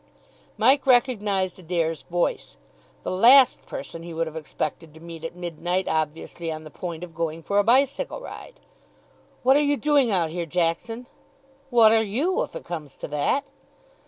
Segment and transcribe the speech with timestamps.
[0.57, 2.57] Mike recognised Adair's voice.
[3.03, 7.03] The last person he would have expected to meet at midnight obviously on the point
[7.03, 8.59] of going for a bicycle ride.
[9.43, 11.05] "What are you doing out here, Jackson?"
[11.69, 13.43] "What are you, if it comes to that?"